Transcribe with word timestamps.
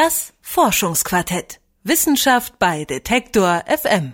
Das 0.00 0.32
Forschungsquartett. 0.42 1.58
Wissenschaft 1.82 2.60
bei 2.60 2.84
Detektor 2.84 3.64
FM. 3.66 4.12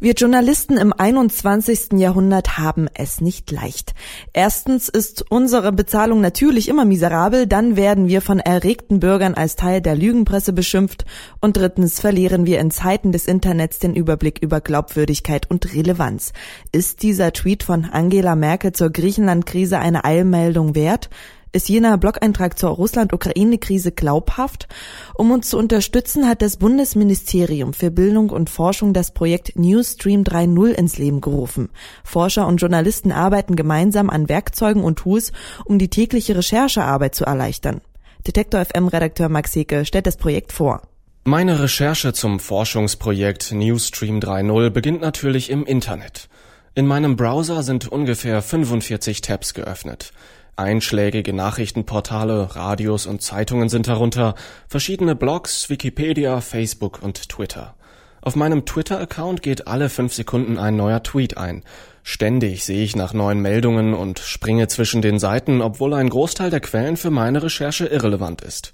Wir 0.00 0.14
Journalisten 0.14 0.78
im 0.78 0.94
21. 0.94 1.98
Jahrhundert 1.98 2.56
haben 2.56 2.88
es 2.94 3.20
nicht 3.20 3.50
leicht. 3.50 3.92
Erstens 4.32 4.88
ist 4.88 5.30
unsere 5.30 5.70
Bezahlung 5.70 6.22
natürlich 6.22 6.66
immer 6.66 6.86
miserabel, 6.86 7.46
dann 7.46 7.76
werden 7.76 8.08
wir 8.08 8.22
von 8.22 8.40
erregten 8.40 9.00
Bürgern 9.00 9.34
als 9.34 9.54
Teil 9.54 9.82
der 9.82 9.96
Lügenpresse 9.96 10.54
beschimpft 10.54 11.04
und 11.42 11.58
drittens 11.58 12.00
verlieren 12.00 12.46
wir 12.46 12.58
in 12.58 12.70
Zeiten 12.70 13.12
des 13.12 13.26
Internets 13.26 13.80
den 13.80 13.94
Überblick 13.94 14.38
über 14.40 14.62
Glaubwürdigkeit 14.62 15.48
und 15.50 15.74
Relevanz. 15.74 16.32
Ist 16.72 17.02
dieser 17.02 17.34
Tweet 17.34 17.64
von 17.64 17.84
Angela 17.84 18.34
Merkel 18.34 18.72
zur 18.72 18.88
Griechenland-Krise 18.88 19.78
eine 19.78 20.06
Eilmeldung 20.06 20.74
wert? 20.74 21.10
Ist 21.54 21.68
jener 21.68 21.98
Blog-Eintrag 21.98 22.58
zur 22.58 22.70
Russland-Ukraine-Krise 22.70 23.92
glaubhaft? 23.92 24.68
Um 25.14 25.30
uns 25.30 25.50
zu 25.50 25.58
unterstützen, 25.58 26.26
hat 26.26 26.40
das 26.40 26.56
Bundesministerium 26.56 27.74
für 27.74 27.90
Bildung 27.90 28.30
und 28.30 28.48
Forschung 28.48 28.94
das 28.94 29.10
Projekt 29.10 29.58
Newsstream 29.58 30.22
3.0 30.22 30.70
ins 30.70 30.96
Leben 30.96 31.20
gerufen. 31.20 31.68
Forscher 32.04 32.46
und 32.46 32.56
Journalisten 32.56 33.12
arbeiten 33.12 33.54
gemeinsam 33.54 34.08
an 34.08 34.30
Werkzeugen 34.30 34.82
und 34.82 35.00
Tools, 35.00 35.32
um 35.66 35.78
die 35.78 35.88
tägliche 35.88 36.34
Recherchearbeit 36.34 37.14
zu 37.14 37.26
erleichtern. 37.26 37.82
Detektor 38.26 38.64
FM-Redakteur 38.64 39.28
Max 39.28 39.54
Heke 39.54 39.84
stellt 39.84 40.06
das 40.06 40.16
Projekt 40.16 40.52
vor. 40.52 40.80
Meine 41.24 41.60
Recherche 41.60 42.14
zum 42.14 42.40
Forschungsprojekt 42.40 43.52
Newsstream 43.52 44.20
3.0 44.20 44.70
beginnt 44.70 45.02
natürlich 45.02 45.50
im 45.50 45.66
Internet. 45.66 46.30
In 46.74 46.86
meinem 46.86 47.16
Browser 47.16 47.62
sind 47.62 47.92
ungefähr 47.92 48.40
45 48.40 49.20
Tabs 49.20 49.52
geöffnet. 49.52 50.14
Einschlägige 50.56 51.32
Nachrichtenportale, 51.32 52.54
Radios 52.54 53.06
und 53.06 53.22
Zeitungen 53.22 53.68
sind 53.68 53.88
darunter, 53.88 54.34
verschiedene 54.68 55.14
Blogs, 55.14 55.70
Wikipedia, 55.70 56.40
Facebook 56.40 57.00
und 57.02 57.28
Twitter. 57.28 57.74
Auf 58.20 58.36
meinem 58.36 58.64
Twitter-Account 58.64 59.42
geht 59.42 59.66
alle 59.66 59.88
fünf 59.88 60.12
Sekunden 60.14 60.58
ein 60.58 60.76
neuer 60.76 61.02
Tweet 61.02 61.36
ein. 61.38 61.64
Ständig 62.04 62.64
sehe 62.64 62.84
ich 62.84 62.94
nach 62.94 63.14
neuen 63.14 63.40
Meldungen 63.40 63.94
und 63.94 64.18
springe 64.18 64.68
zwischen 64.68 65.02
den 65.02 65.18
Seiten, 65.18 65.62
obwohl 65.62 65.94
ein 65.94 66.08
Großteil 66.08 66.50
der 66.50 66.60
Quellen 66.60 66.96
für 66.96 67.10
meine 67.10 67.42
Recherche 67.42 67.86
irrelevant 67.86 68.42
ist. 68.42 68.72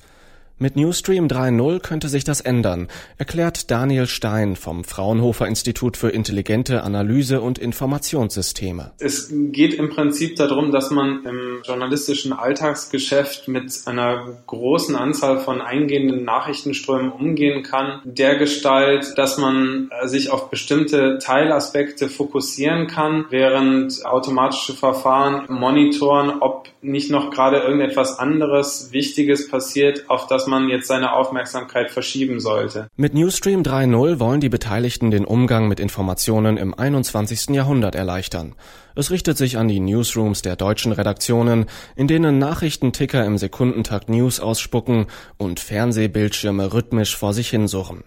Mit 0.61 0.75
Newstream 0.75 1.28
3.0 1.28 1.78
könnte 1.78 2.09
sich 2.09 2.25
das 2.25 2.41
ändern, 2.41 2.89
erklärt 3.17 3.70
Daniel 3.70 4.09
Stein 4.09 4.56
vom 4.56 4.83
Fraunhofer 4.83 5.47
Institut 5.47 5.97
für 5.97 6.09
intelligente 6.09 6.83
Analyse 6.83 7.41
und 7.41 7.61
Informationssysteme. 7.61 8.91
Es 8.98 9.33
geht 9.33 9.73
im 9.75 9.89
Prinzip 9.89 10.34
darum, 10.34 10.73
dass 10.73 10.91
man 10.91 11.25
im 11.25 11.62
journalistischen 11.64 12.33
Alltagsgeschäft 12.33 13.47
mit 13.47 13.73
einer 13.86 14.36
großen 14.48 14.97
Anzahl 14.97 15.39
von 15.39 15.61
eingehenden 15.61 16.25
Nachrichtenströmen 16.25 17.12
umgehen 17.12 17.62
kann, 17.62 18.01
der 18.03 18.34
Gestalt, 18.34 19.17
dass 19.17 19.39
man 19.39 19.91
sich 20.06 20.33
auf 20.33 20.51
bestimmte 20.51 21.19
Teilaspekte 21.19 22.09
fokussieren 22.09 22.89
kann, 22.89 23.27
während 23.31 24.05
automatische 24.05 24.73
Verfahren 24.73 25.45
monitoren, 25.48 26.33
ob 26.41 26.67
nicht 26.83 27.12
noch 27.12 27.31
gerade 27.31 27.59
irgendetwas 27.59 28.19
anderes 28.19 28.89
Wichtiges 28.91 29.48
passiert, 29.48 30.11
auf 30.11 30.27
das 30.27 30.48
man 30.49 30.69
jetzt 30.69 30.89
seine 30.89 31.13
Aufmerksamkeit 31.13 31.91
verschieben 31.91 32.41
sollte. 32.41 32.89
Mit 32.97 33.15
Newsstream 33.15 33.63
3.0 33.63 34.19
wollen 34.19 34.41
die 34.41 34.49
Beteiligten 34.49 35.11
den 35.11 35.25
Umgang 35.25 35.69
mit 35.69 35.79
Informationen 35.79 36.57
im 36.57 36.75
21. 36.75 37.51
Jahrhundert 37.51 37.95
erleichtern. 37.95 38.55
Es 38.97 39.11
richtet 39.11 39.39
sich 39.39 39.59
an 39.59 39.69
die 39.69 39.79
Newsrooms 39.81 40.43
der 40.43 40.57
deutschen 40.57 40.93
Redaktionen, 40.93 41.67
in 41.95 42.09
denen 42.09 42.39
Nachrichtenticker 42.39 43.25
im 43.25 43.39
Sekundentakt 43.39 44.09
News 44.09 44.41
ausspucken 44.41 45.07
und 45.37 45.61
Fernsehbildschirme 45.61 46.73
rhythmisch 46.73 47.17
vor 47.17 47.33
sich 47.33 47.51
hinsurren. 47.51 48.03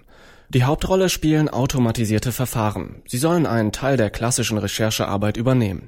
Die 0.50 0.66
Hauptrolle 0.66 1.08
spielen 1.08 1.47
automatisierte 1.47 2.34
Verfahren. 2.34 3.03
Sie 3.06 3.17
sollen 3.17 3.45
einen 3.45 3.72
Teil 3.72 3.95
der 3.95 4.09
klassischen 4.09 4.57
Recherchearbeit 4.57 5.38
übernehmen. 5.38 5.88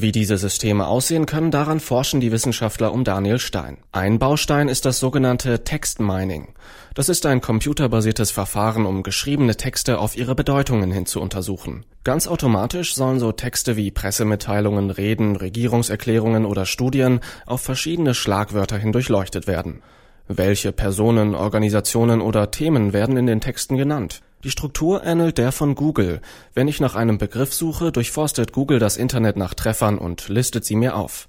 Wie 0.00 0.12
diese 0.12 0.38
Systeme 0.38 0.86
aussehen 0.86 1.26
können, 1.26 1.50
daran 1.50 1.80
forschen 1.80 2.20
die 2.20 2.30
Wissenschaftler 2.30 2.92
um 2.92 3.02
Daniel 3.02 3.40
Stein. 3.40 3.78
Ein 3.90 4.20
Baustein 4.20 4.68
ist 4.68 4.84
das 4.84 5.00
sogenannte 5.00 5.64
Text 5.64 5.98
Mining. 5.98 6.54
Das 6.94 7.08
ist 7.08 7.26
ein 7.26 7.40
computerbasiertes 7.40 8.30
Verfahren, 8.30 8.86
um 8.86 9.02
geschriebene 9.02 9.56
Texte 9.56 9.98
auf 9.98 10.16
ihre 10.16 10.36
Bedeutungen 10.36 10.92
hin 10.92 11.06
zu 11.06 11.20
untersuchen. 11.20 11.84
Ganz 12.04 12.28
automatisch 12.28 12.94
sollen 12.94 13.18
so 13.18 13.32
Texte 13.32 13.76
wie 13.76 13.90
Pressemitteilungen, 13.90 14.90
Reden, 14.90 15.34
Regierungserklärungen 15.34 16.46
oder 16.46 16.64
Studien 16.64 17.18
auf 17.44 17.62
verschiedene 17.62 18.14
Schlagwörter 18.14 18.78
hin 18.78 18.92
durchleuchtet 18.92 19.48
werden. 19.48 19.82
Welche 20.28 20.72
Personen, 20.72 21.34
Organisationen 21.34 22.20
oder 22.20 22.50
Themen 22.50 22.92
werden 22.92 23.16
in 23.16 23.26
den 23.26 23.40
Texten 23.40 23.78
genannt? 23.78 24.20
Die 24.44 24.50
Struktur 24.50 25.02
ähnelt 25.02 25.38
der 25.38 25.52
von 25.52 25.74
Google. 25.74 26.20
Wenn 26.52 26.68
ich 26.68 26.80
nach 26.80 26.94
einem 26.94 27.16
Begriff 27.16 27.54
suche, 27.54 27.92
durchforstet 27.92 28.52
Google 28.52 28.78
das 28.78 28.98
Internet 28.98 29.38
nach 29.38 29.54
Treffern 29.54 29.96
und 29.96 30.28
listet 30.28 30.66
sie 30.66 30.76
mir 30.76 30.96
auf. 30.96 31.28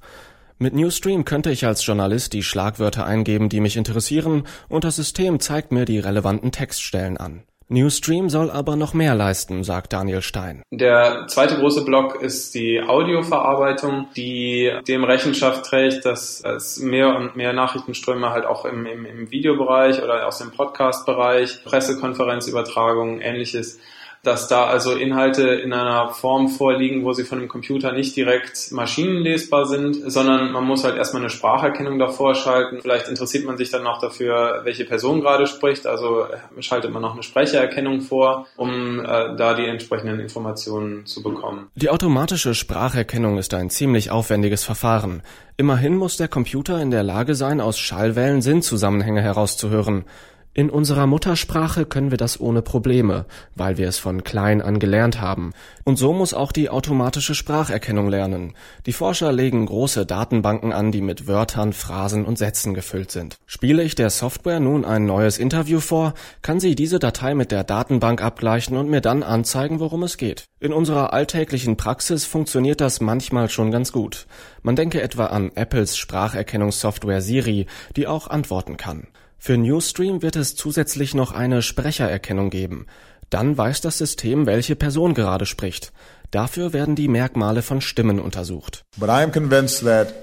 Mit 0.58 0.74
Newsstream 0.74 1.24
könnte 1.24 1.50
ich 1.50 1.66
als 1.66 1.86
Journalist 1.86 2.34
die 2.34 2.44
Schlagwörter 2.44 3.06
eingeben, 3.06 3.48
die 3.48 3.62
mich 3.62 3.78
interessieren, 3.78 4.44
und 4.68 4.84
das 4.84 4.98
System 4.98 5.40
zeigt 5.40 5.72
mir 5.72 5.86
die 5.86 6.00
relevanten 6.00 6.52
Textstellen 6.52 7.16
an. 7.16 7.44
Newsstream 7.70 8.30
soll 8.30 8.50
aber 8.50 8.76
noch 8.76 8.96
mehr 8.96 9.14
leisten, 9.14 9.64
sagt 9.64 9.94
Daniel 9.94 10.22
Stein. 10.24 10.64
Der 10.72 11.28
zweite 11.28 11.56
große 11.58 11.86
Block 11.86 12.22
ist 12.22 12.56
die 12.56 12.82
Audioverarbeitung, 12.82 14.08
die 14.16 14.72
dem 14.88 15.04
Rechenschaft 15.04 15.66
trägt, 15.66 16.04
dass 16.04 16.44
es 16.44 16.80
mehr 16.80 17.16
und 17.16 17.36
mehr 17.36 17.54
Nachrichtenströme 17.54 18.32
halt 18.32 18.46
auch 18.46 18.66
im, 18.66 18.88
im, 18.88 19.06
im 19.06 19.32
Videobereich 19.32 20.02
oder 20.02 20.28
aus 20.28 20.40
dem 20.40 20.52
Podcast-Bereich, 20.52 21.64
Pressekonferenzübertragungen, 21.64 23.22
ähnliches 23.22 23.80
dass 24.24 24.48
da 24.48 24.66
also 24.66 24.94
Inhalte 24.94 25.48
in 25.48 25.72
einer 25.72 26.10
Form 26.10 26.50
vorliegen, 26.50 27.06
wo 27.06 27.14
sie 27.14 27.24
von 27.24 27.40
dem 27.40 27.48
Computer 27.48 27.92
nicht 27.94 28.16
direkt 28.16 28.72
maschinenlesbar 28.72 29.66
sind, 29.66 30.12
sondern 30.12 30.52
man 30.52 30.66
muss 30.66 30.84
halt 30.84 30.98
erstmal 30.98 31.22
eine 31.22 31.30
Spracherkennung 31.30 32.00
davor 32.00 32.36
schalten. 32.36 32.80
Vielleicht 32.82 33.08
interessiert 33.08 33.46
man 33.46 33.58
sich 33.58 33.72
dann 33.72 33.84
noch 33.84 34.02
dafür, 34.02 34.62
welche 34.64 34.86
Person 34.86 35.22
gerade 35.22 35.48
spricht, 35.48 35.88
also 35.88 36.26
schaltet 36.60 36.92
man 36.92 37.02
noch 37.02 37.14
eine 37.14 37.24
Sprechererkennung 37.24 38.02
vor, 38.02 38.48
um 38.58 39.00
äh, 39.00 39.36
da 39.36 39.54
die 39.54 39.66
entsprechenden 39.66 40.20
Informationen 40.20 41.06
zu 41.06 41.24
bekommen. 41.24 41.70
Die 41.76 41.90
automatische 41.90 42.54
Spracherkennung 42.54 43.38
ist 43.38 43.54
ein 43.54 43.70
ziemlich 43.70 44.12
aufwendiges 44.12 44.64
Verfahren. 44.64 45.24
Immerhin 45.58 45.96
muss 45.96 46.18
der 46.18 46.28
Computer 46.28 46.82
in 46.82 46.92
der 46.92 47.04
Lage 47.04 47.36
sein, 47.36 47.62
aus 47.62 47.78
Schallwellen 47.80 48.42
Sinnzusammenhänge 48.42 49.22
herauszuhören. 49.22 50.06
In 50.56 50.72
unserer 50.72 51.06
Muttersprache 51.06 51.86
können 51.86 52.10
wir 52.10 52.18
das 52.18 52.40
ohne 52.40 52.64
Probleme, 52.64 53.26
weil 53.56 53.78
wir 53.78 53.88
es 53.88 54.00
von 54.00 54.24
klein 54.24 54.64
an 54.64 54.80
gelernt 54.80 55.22
haben. 55.22 55.54
Und 55.84 55.98
so 55.98 56.12
muss 56.12 56.34
auch 56.34 56.52
die 56.52 56.72
automatische 56.72 57.36
Spracherkennung 57.36 58.10
lernen. 58.10 58.56
Die 58.88 58.92
Forscher 58.92 59.32
legen 59.32 59.68
große 59.68 60.08
Datenbanken 60.08 60.74
an, 60.74 60.92
die 60.92 61.02
mit 61.02 61.28
Wörtern, 61.28 61.72
Phrasen 61.72 62.26
und 62.26 62.40
Sätzen 62.40 62.74
gefüllt 62.74 63.12
sind. 63.12 63.38
Spiele 63.46 63.84
ich 63.84 63.94
der 63.94 64.10
Software 64.10 64.60
nun 64.60 64.86
ein 64.86 65.06
neues 65.06 65.38
Interview 65.38 65.80
vor, 65.80 66.16
kann 66.42 66.60
sie 66.60 66.74
diese 66.74 66.98
Datei 66.98 67.36
mit 67.36 67.52
der 67.52 67.64
Datenbank 67.64 68.24
abgleichen 68.24 68.76
und 68.76 68.90
mir 68.90 69.02
dann 69.02 69.22
anzeigen, 69.22 69.80
worum 69.80 70.02
es 70.02 70.18
geht. 70.18 70.46
In 70.60 70.74
unserer 70.74 71.14
alltäglichen 71.14 71.78
Praxis 71.78 72.26
funktioniert 72.26 72.82
das 72.82 73.02
manchmal 73.02 73.52
schon 73.52 73.70
ganz 73.70 73.92
gut. 73.92 74.26
Man 74.64 74.76
denke 74.76 75.00
etwa 75.04 75.28
an 75.28 75.52
Apples 75.54 75.96
Spracherkennungssoftware 75.96 77.22
Siri, 77.22 77.68
die 77.96 78.08
auch 78.08 78.28
antworten 78.28 78.76
kann. 78.76 79.08
Für 79.42 79.58
Newsstream 79.58 80.22
wird 80.22 80.36
es 80.36 80.56
zusätzlich 80.56 81.16
noch 81.16 81.32
eine 81.32 81.62
Sprechererkennung 81.62 82.50
geben. 82.50 82.88
Dann 83.30 83.58
weiß 83.58 83.80
das 83.80 83.98
System, 83.98 84.46
welche 84.46 84.76
Person 84.76 85.14
gerade 85.14 85.46
spricht. 85.46 85.94
Dafür 86.32 86.74
werden 86.74 86.96
die 86.96 87.08
Merkmale 87.08 87.62
von 87.62 87.80
Stimmen 87.80 88.20
untersucht. 88.20 88.84
But 88.98 89.08
I 89.10 89.24
am 89.24 89.32
convinced 89.32 89.84
that 89.86 90.14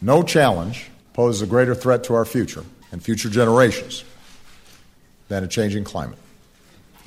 no 0.00 0.24
challenge 0.24 0.78
poses 1.12 1.42
a 1.42 1.46
greater 1.46 1.78
threat 1.78 2.04
to 2.06 2.14
our 2.14 2.26
future 2.26 2.64
and 2.92 3.02
future 3.02 3.32
generations 3.32 4.04
than 5.28 5.44
a 5.44 5.48
changing 5.48 5.84
climate. 5.84 6.18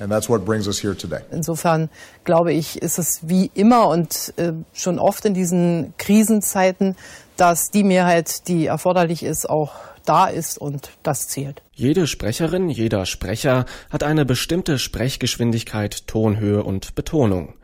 And 0.00 0.10
that's 0.10 0.28
what 0.28 0.44
brings 0.44 0.66
us 0.66 0.80
here 0.80 0.96
today. 0.96 1.20
Insofern 1.30 1.90
glaube 2.24 2.52
ich, 2.52 2.80
ist 2.82 2.98
es 2.98 3.20
wie 3.22 3.50
immer 3.54 3.88
und 3.88 4.32
äh, 4.36 4.52
schon 4.72 4.98
oft 4.98 5.24
in 5.24 5.34
diesen 5.34 5.94
Krisenzeiten, 5.98 6.96
dass 7.36 7.70
die 7.70 7.84
Mehrheit, 7.84 8.48
die 8.48 8.66
erforderlich 8.66 9.22
ist, 9.22 9.48
auch 9.48 9.72
da 10.04 10.26
ist 10.26 10.58
und 10.58 10.90
das 11.02 11.28
zählt. 11.28 11.62
Jede 11.72 12.06
Sprecherin, 12.06 12.68
jeder 12.68 13.06
Sprecher 13.06 13.66
hat 13.90 14.02
eine 14.02 14.24
bestimmte 14.24 14.78
Sprechgeschwindigkeit, 14.78 16.06
Tonhöhe 16.06 16.62
und 16.62 16.94
Betonung. 16.94 17.54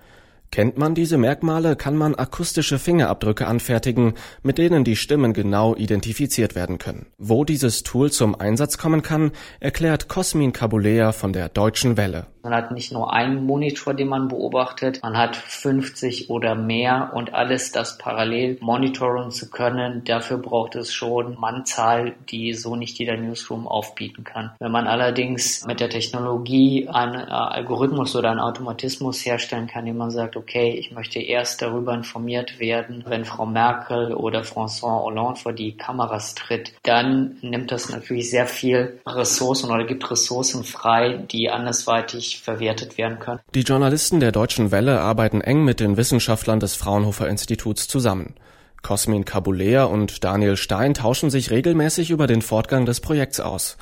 Kennt 0.53 0.77
man 0.77 0.97
diese 0.97 1.17
Merkmale, 1.17 1.77
kann 1.77 1.97
man 1.97 2.17
akustische 2.17 2.81
Fingerabdrücke 2.81 3.47
anfertigen, 3.47 4.15
mit 4.43 4.59
denen 4.59 4.83
die 4.83 4.97
Stimmen 4.97 5.33
genau 5.33 5.77
identifiziert 5.77 6.57
werden 6.57 6.79
können. 6.79 7.07
Wo 7.19 7.45
dieses 7.45 7.85
Tool 7.85 8.11
zum 8.11 8.35
Einsatz 8.35 8.77
kommen 8.77 9.03
kann, 9.03 9.31
erklärt 9.61 10.09
Cosmin 10.09 10.53
Cabulea 10.53 11.13
von 11.13 11.33
der 11.33 11.51
Deutschen 11.51 11.97
Welle. 11.97 12.27
Man 12.43 12.55
hat 12.55 12.73
nicht 12.73 12.91
nur 12.91 13.13
einen 13.13 13.45
Monitor, 13.45 13.93
den 13.93 14.09
man 14.09 14.29
beobachtet, 14.29 15.01
man 15.03 15.17
hat 15.17 15.37
50 15.37 16.31
oder 16.31 16.55
mehr 16.55 17.13
und 17.15 17.35
alles 17.35 17.71
das 17.71 17.99
parallel 17.99 18.57
monitoren 18.61 19.31
zu 19.31 19.51
können, 19.51 20.05
dafür 20.05 20.39
braucht 20.39 20.75
es 20.75 20.93
schon 20.93 21.39
Mannzahl, 21.39 22.15
die 22.31 22.55
so 22.55 22.77
nicht 22.77 22.99
jeder 22.99 23.19
Newsroom 23.19 23.69
aufbieten 23.69 24.25
kann. 24.25 24.53
Wenn 24.59 24.73
man 24.73 24.87
allerdings 24.87 25.67
mit 25.67 25.81
der 25.81 25.91
Technologie 25.91 26.89
einen 26.89 27.15
äh, 27.15 27.31
Algorithmus 27.31 28.17
oder 28.17 28.31
einen 28.31 28.41
Automatismus 28.41 29.25
herstellen 29.25 29.67
kann, 29.67 29.85
den 29.85 29.99
man 29.99 30.11
sagt, 30.11 30.37
okay, 30.41 30.71
ich 30.71 30.91
möchte 30.91 31.21
erst 31.21 31.61
darüber 31.63 31.95
informiert 31.95 32.59
werden, 32.59 33.05
wenn 33.07 33.25
Frau 33.25 33.47
Merkel 33.47 34.15
oder 34.15 34.43
François 34.43 35.05
Hollande 35.05 35.39
vor 35.39 35.53
die 35.53 35.77
Kameras 35.77 36.35
tritt, 36.35 36.73
dann 36.83 37.37
nimmt 37.43 37.71
das 37.71 37.91
natürlich 37.91 38.31
sehr 38.31 38.47
viel 38.47 39.01
Ressourcen 39.07 39.71
oder 39.71 39.85
gibt 39.85 40.11
Ressourcen 40.11 40.65
frei, 40.65 41.25
die 41.31 41.51
andersweitig 41.51 42.41
verwertet 42.41 42.97
werden 42.97 43.19
können. 43.19 43.41
Die 43.55 43.61
Journalisten 43.61 44.19
der 44.19 44.33
Deutschen 44.33 44.73
Welle 44.73 45.01
arbeiten 45.01 45.41
eng 45.41 45.65
mit 45.65 45.79
den 45.79 45.97
Wissenschaftlern 45.97 46.59
des 46.59 46.75
Fraunhofer 46.75 47.29
Instituts 47.29 47.87
zusammen. 47.87 48.35
Cosmin 48.83 49.27
Cabulea 49.27 49.85
und 49.85 50.25
Daniel 50.25 50.57
Stein 50.57 50.95
tauschen 50.95 51.29
sich 51.29 51.51
regelmäßig 51.51 52.11
über 52.11 52.27
den 52.27 52.41
Fortgang 52.41 52.87
des 52.87 53.01
Projekts 53.01 53.39
aus. 53.39 53.77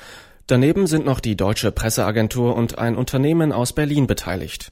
Daneben 0.47 0.87
sind 0.87 1.05
noch 1.05 1.19
die 1.19 1.37
Deutsche 1.37 1.71
Presseagentur 1.71 2.55
und 2.55 2.77
ein 2.77 2.97
Unternehmen 2.97 3.53
aus 3.53 3.71
Berlin 3.71 4.07
beteiligt. 4.07 4.71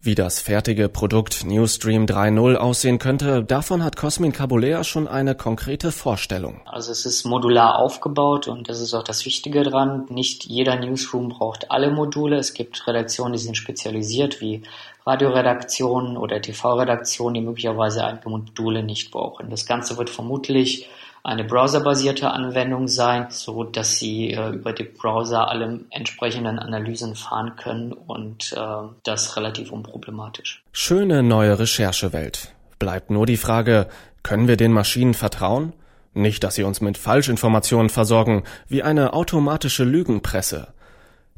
Wie 0.00 0.14
das 0.14 0.40
fertige 0.40 0.88
Produkt 0.88 1.44
Newsstream 1.44 2.04
3.0 2.04 2.56
aussehen 2.56 2.98
könnte, 2.98 3.42
davon 3.42 3.82
hat 3.82 3.96
Cosmin 3.96 4.32
Cabulea 4.32 4.84
schon 4.84 5.08
eine 5.08 5.34
konkrete 5.34 5.90
Vorstellung. 5.90 6.60
Also 6.66 6.92
es 6.92 7.06
ist 7.06 7.24
modular 7.24 7.78
aufgebaut 7.78 8.46
und 8.46 8.68
das 8.68 8.80
ist 8.80 8.94
auch 8.94 9.02
das 9.02 9.24
Wichtige 9.24 9.62
dran. 9.62 10.06
Nicht 10.08 10.44
jeder 10.44 10.76
Newsroom 10.76 11.30
braucht 11.30 11.70
alle 11.70 11.90
Module. 11.90 12.36
Es 12.36 12.54
gibt 12.54 12.86
Redaktionen, 12.86 13.32
die 13.32 13.38
sind 13.38 13.56
spezialisiert, 13.56 14.40
wie 14.40 14.62
Radioredaktionen 15.06 16.16
oder 16.16 16.40
TV-Redaktionen, 16.40 17.34
die 17.34 17.40
möglicherweise 17.40 18.04
einige 18.04 18.28
Module 18.28 18.82
nicht 18.82 19.10
brauchen. 19.10 19.50
Das 19.50 19.66
Ganze 19.66 19.96
wird 19.96 20.10
vermutlich 20.10 20.88
eine 21.26 21.42
browserbasierte 21.42 22.30
Anwendung 22.30 22.86
sein, 22.86 23.26
so 23.30 23.64
dass 23.64 23.98
Sie 23.98 24.30
äh, 24.30 24.50
über 24.50 24.72
die 24.72 24.84
Browser 24.84 25.48
alle 25.48 25.80
entsprechenden 25.90 26.60
Analysen 26.60 27.16
fahren 27.16 27.56
können 27.56 27.92
und 27.92 28.52
äh, 28.56 28.88
das 29.02 29.36
relativ 29.36 29.72
unproblematisch. 29.72 30.62
Schöne 30.70 31.24
neue 31.24 31.58
Recherchewelt. 31.58 32.52
Bleibt 32.78 33.10
nur 33.10 33.26
die 33.26 33.36
Frage, 33.36 33.88
können 34.22 34.46
wir 34.46 34.56
den 34.56 34.72
Maschinen 34.72 35.14
vertrauen? 35.14 35.72
Nicht, 36.14 36.44
dass 36.44 36.54
sie 36.54 36.62
uns 36.62 36.80
mit 36.80 36.96
Falschinformationen 36.96 37.90
versorgen, 37.90 38.44
wie 38.68 38.84
eine 38.84 39.12
automatische 39.12 39.82
Lügenpresse. 39.82 40.68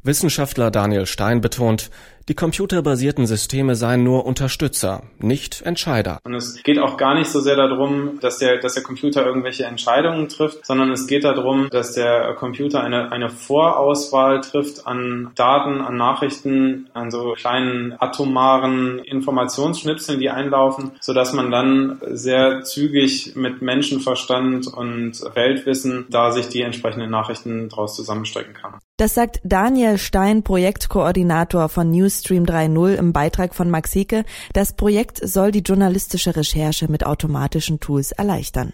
Wissenschaftler 0.03 0.69
Daniel 0.69 1.07
Stein 1.07 1.41
betont, 1.41 1.89
die 2.29 2.35
computerbasierten 2.35 3.25
Systeme 3.25 3.75
seien 3.75 4.03
nur 4.03 4.25
Unterstützer, 4.25 5.01
nicht 5.17 5.63
Entscheider. 5.63 6.19
Und 6.23 6.35
es 6.35 6.61
geht 6.61 6.77
auch 6.77 6.95
gar 6.95 7.15
nicht 7.15 7.29
so 7.31 7.39
sehr 7.39 7.55
darum, 7.55 8.19
dass 8.21 8.37
der, 8.37 8.59
dass 8.59 8.75
der 8.75 8.83
Computer 8.83 9.25
irgendwelche 9.25 9.65
Entscheidungen 9.65 10.29
trifft, 10.29 10.63
sondern 10.63 10.91
es 10.91 11.07
geht 11.07 11.23
darum, 11.23 11.69
dass 11.71 11.93
der 11.93 12.35
Computer 12.35 12.83
eine, 12.83 13.11
eine 13.11 13.31
Vorauswahl 13.31 14.41
trifft 14.41 14.85
an 14.85 15.31
Daten, 15.35 15.81
an 15.81 15.97
Nachrichten, 15.97 16.87
an 16.93 17.09
so 17.09 17.33
kleinen 17.33 17.95
atomaren 17.99 18.99
Informationsschnipseln, 18.99 20.19
die 20.19 20.29
einlaufen, 20.29 20.91
sodass 21.01 21.33
man 21.33 21.49
dann 21.49 21.99
sehr 22.11 22.63
zügig 22.63 23.35
mit 23.35 23.63
Menschenverstand 23.63 24.67
und 24.67 25.19
Weltwissen 25.33 26.05
da 26.09 26.31
sich 26.31 26.47
die 26.47 26.61
entsprechenden 26.61 27.09
Nachrichten 27.09 27.69
daraus 27.69 27.95
zusammenstecken 27.95 28.53
kann. 28.53 28.75
Das 28.99 29.15
sagt 29.15 29.39
Daniel 29.45 29.97
Stein, 29.97 30.43
Projektkoordinator 30.43 31.69
von 31.69 31.89
Newsstream 32.19 32.45
3.0 32.45 32.95
im 32.95 33.13
Beitrag 33.13 33.55
von 33.55 33.69
Max 33.69 33.95
Heke. 33.95 34.25
Das 34.53 34.73
Projekt 34.73 35.19
soll 35.23 35.51
die 35.51 35.59
journalistische 35.59 36.35
Recherche 36.35 36.89
mit 36.89 37.05
automatischen 37.05 37.79
Tools 37.79 38.11
erleichtern. 38.11 38.73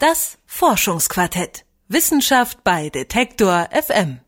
Das 0.00 0.38
Forschungsquartett. 0.46 1.64
Wissenschaft 1.88 2.64
bei 2.64 2.90
Detektor 2.90 3.68
FM. 3.70 4.18